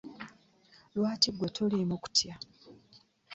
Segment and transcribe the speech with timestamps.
[0.95, 2.33] Lwaki gwe toliimu kutya?